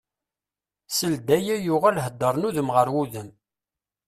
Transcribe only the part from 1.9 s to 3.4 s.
heddren udem ɣer udem.